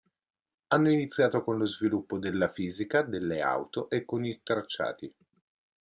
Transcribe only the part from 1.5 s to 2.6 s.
lo sviluppo della